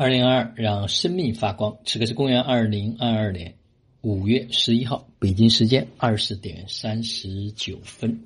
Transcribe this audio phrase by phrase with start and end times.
[0.00, 1.76] 二零二二，让生命发光。
[1.84, 3.54] 此刻是公元二零二二年
[4.00, 8.18] 五月十一号，北京时间二十点三十九分。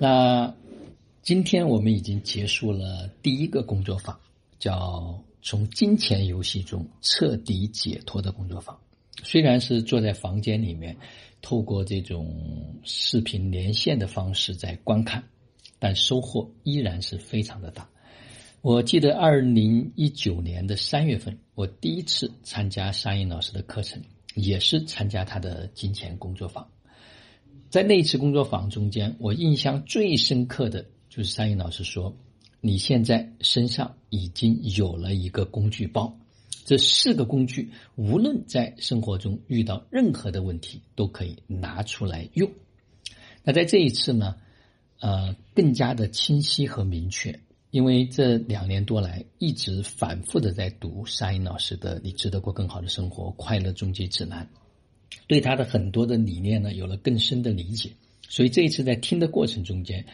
[0.00, 0.52] 那
[1.22, 4.18] 今天我们已经结束了第一个工作坊，
[4.58, 8.76] 叫从金钱游戏中彻底解脱的工作坊。
[9.22, 10.96] 虽然是坐在房间里面，
[11.40, 15.22] 透过这种视频连线的方式在观看，
[15.78, 17.88] 但收获依然是非常的大。
[18.62, 24.00] 我记得二零一九年的三月份，我第一次参加沙印老师的课程，
[24.36, 26.68] 也是参加他的金钱工作坊。
[27.70, 32.16] 在那次工作坊中间，我印象最深刻的就是沙印老师说
[32.62, 36.16] ：“你现在身上已经有了一个工具包，
[36.64, 42.48] 这四个工具无论在生活中遇到任何的问题，都可以拿出来用。”
[43.42, 44.36] 那在这一次呢，
[45.00, 47.40] 呃，更加的清晰和明确。
[47.72, 54.46] 因为这两年多来一直反复的在读沙鹰老师的《你值得过更好的生活：快乐终极指南》，
[55.26, 57.90] 对他的很多的理念呢有了更深的理解。
[58.28, 60.04] 所以这一次在听的过程中间，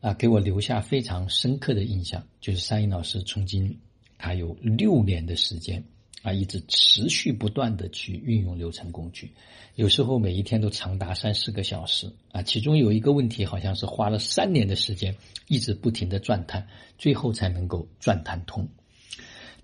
[0.00, 3.74] 啊，给我留下非常深刻的印象，就是沙鹰老师曾经
[4.18, 5.82] 他有六年的时间。
[6.22, 9.32] 啊，一直持续不断的去运用流程工具，
[9.74, 12.42] 有时候每一天都长达三四个小时啊。
[12.42, 15.16] 其中有一个问题，好像是花了三年的时间，
[15.48, 18.68] 一直不停的转探，最后才能够转探通。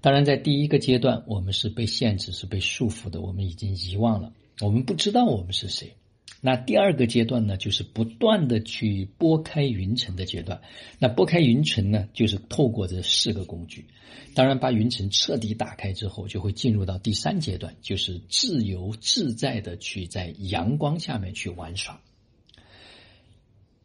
[0.00, 5.94] 当然，在第一个阶段，我们是被限制、是被束缚的，我们已经遗忘了，我们不知道我们是谁。
[6.40, 10.60] 那第二个阶段呢，就是不断的去拨开云层的阶段。
[11.00, 13.86] 那拨开云层呢，就是透过这四个工具。
[14.34, 22.00] 当然，把云层彻底打开之后，就会进入到第三阶段，就是自由自在的去在阳光下面去玩耍。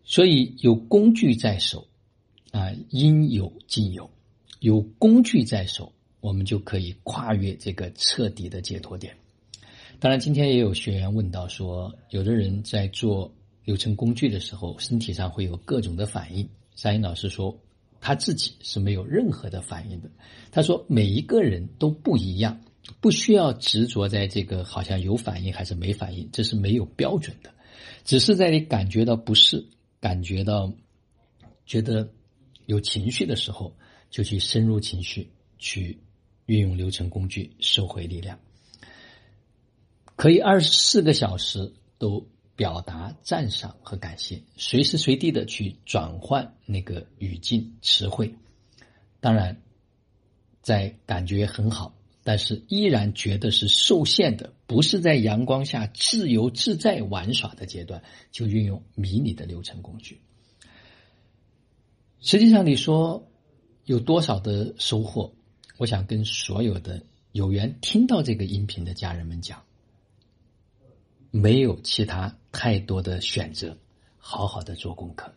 [0.04, 1.88] 所以，有工具在手，
[2.52, 4.12] 啊，应有尽有。
[4.60, 9.16] 有工具在手，我们就可以跨越这个彻底的解脱点。
[10.04, 13.34] 当然，今天也有学员问到说，有的人在做
[13.64, 16.46] 流程工具的时候，身体上会有各种的反应。
[16.76, 17.58] 沙英老师说，
[18.02, 20.12] 他自己是没有任何的反应的。
[20.52, 22.60] 他说，每一个人都不一样，
[23.00, 27.50] 不需要执着在这个好像有反应还是没反应，这是没有标准的。
[28.04, 29.66] 只是在你感觉到不适、
[30.02, 30.70] 感觉到
[31.66, 32.06] 觉得
[32.66, 33.74] 有情绪的时候，
[34.10, 35.98] 就去深入情绪，去
[36.48, 38.38] 运用流程工具，收回力量。
[40.16, 48.34] 可以二十四个小时都表达赞赏和感谢，随时随地的去转换那个语境词汇。
[49.20, 49.60] 当然，
[50.62, 60.22] 在感觉很好，但是依然觉得是受限的，不是在阳光下自由自在玩耍的阶段，就运用迷你的流程工具。
[62.20, 63.28] 实际上，你说
[63.86, 65.34] 有多少的收获？
[65.78, 69.62] 我想跟所有的有缘听到这个音频的家人们讲。
[71.36, 73.76] 没有其他太多的选择，
[74.20, 75.34] 好好的做功课，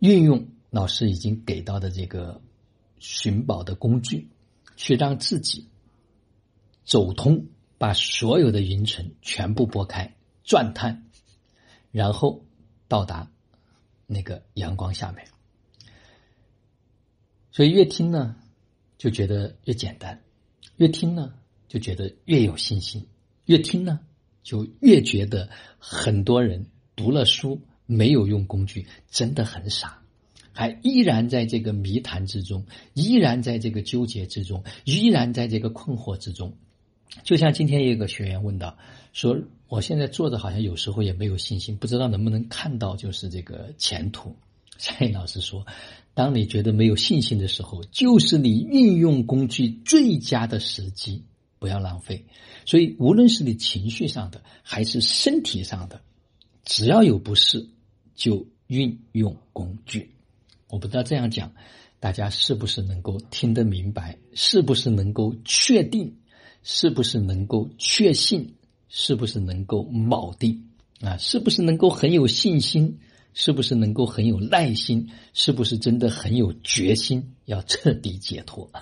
[0.00, 2.42] 运用老师已经给到的这个
[2.98, 4.28] 寻宝的工具，
[4.74, 5.68] 去让自己
[6.84, 7.46] 走通，
[7.78, 11.04] 把所有的云层全部拨开，钻探，
[11.92, 12.44] 然后
[12.88, 13.30] 到达
[14.08, 15.28] 那个阳光下面。
[17.52, 18.34] 所以越听呢，
[18.98, 20.18] 就觉得越简单；
[20.74, 21.34] 越听呢，
[21.68, 23.00] 就觉得越有信心；
[23.44, 24.00] 越听呢。
[24.42, 25.48] 就越觉得
[25.78, 26.66] 很多人
[26.96, 29.98] 读了书没有用工具，真的很傻，
[30.52, 32.64] 还依然在这个谜团之中，
[32.94, 36.54] 依然在这个纠结之中，依然在这个困惑之中。
[37.22, 38.76] 就像今天有个学员问到，
[39.12, 39.38] 说
[39.68, 44.34] 我现在做的好像有时候也没有信心，不知道能不能看到就是这个前途。
[44.78, 45.64] 蔡老师说，
[46.14, 51.22] 当你觉得没有信心的时候，就是你运用工具最佳的时机。
[51.62, 52.26] 不要浪费，
[52.66, 56.00] 所以无论是你情绪上的还是身体上的，
[56.64, 57.64] 只要有不适，
[58.16, 60.12] 就运用工具。
[60.66, 61.52] 我不知道这样讲，
[62.00, 64.18] 大家是不是能够听得明白？
[64.34, 66.12] 是不是能够确定？
[66.64, 68.52] 是不是能够确信？
[68.88, 70.68] 是不是能够铆定？
[71.00, 72.98] 啊，是不是能够很有信心？
[73.34, 75.08] 是不是能够很有耐心？
[75.32, 78.68] 是不是真的很有决心要彻底解脱？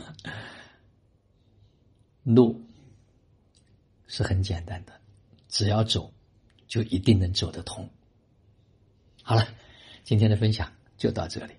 [2.24, 2.58] 路。
[4.10, 4.92] 是很简单的，
[5.48, 6.12] 只要走，
[6.66, 7.88] 就一定能走得通。
[9.22, 9.46] 好了，
[10.02, 11.54] 今天的分享就到这里。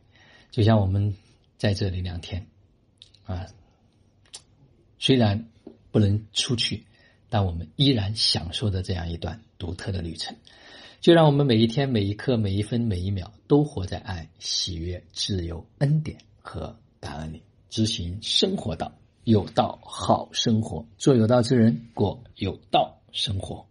[0.52, 1.16] 就像我们
[1.58, 2.46] 在这里两天，
[3.24, 3.48] 啊，
[5.00, 5.50] 虽然
[5.92, 6.86] 不能出去，
[7.30, 10.36] 但我们依然享受着这样一段独特的旅程。
[11.00, 18.94] 就让我们每一天、每一刻、每一分、每一秒，都活在爱、喜悦、自由、恩典和感恩里，执行生活道。
[19.24, 23.66] 有道好生活，做有道之人，过有道生活。